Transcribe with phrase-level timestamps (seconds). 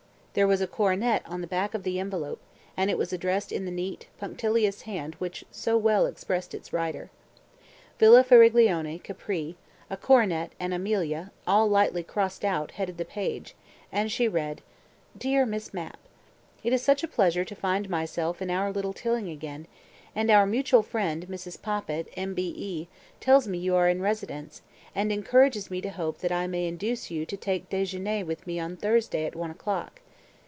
[0.33, 2.39] There was a coronet on the back of the envelope,
[2.77, 7.09] and it was addressed in the neat, punctilious hand which so well expressed its writer.
[7.99, 9.57] Villa Faraglione, Capri,
[9.89, 13.55] a coronet and Amelia all lightly crossed out headed the page,
[13.91, 14.61] and she read:
[15.17, 15.97] DEAR MISS MAPP,
[16.63, 19.67] It is such a pleasure to find myself in our little Tilling again,
[20.15, 21.61] and our mutual friend Mrs.
[21.61, 22.87] Poppit, M.B.E.,
[23.19, 24.61] tells me you are in residence,
[24.95, 28.61] and encourages me to hope that I may induce you to take déjeuner with me
[28.61, 29.97] on Thursday, at one o'clock.